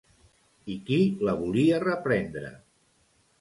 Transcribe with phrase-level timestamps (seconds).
[0.75, 0.97] I qui
[1.29, 2.51] la volia reprendre?